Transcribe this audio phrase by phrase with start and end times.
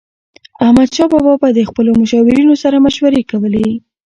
[0.65, 3.67] احمدشاه بابا به د خپلو مشاورینو سره مشورې کولي.